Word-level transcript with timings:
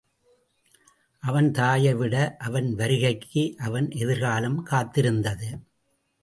அவன் 1.23 1.51
தாயை 1.51 1.93
விட 1.93 2.35
அவன் 2.39 2.75
வருகைக்கு, 2.75 3.55
அவன் 3.57 3.91
எதிர்காலம் 3.91 4.65
காத்திருந்தது. 4.65 5.51